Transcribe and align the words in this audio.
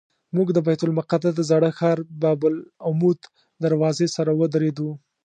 موږ 0.35 0.47
د 0.53 0.57
بیت 0.67 0.81
المقدس 0.85 1.33
د 1.37 1.41
زاړه 1.49 1.69
ښار 1.77 1.97
باب 2.21 2.39
العمود 2.49 3.19
دروازې 3.63 4.07
سره 4.15 4.31
ودرېدو. 4.39 4.89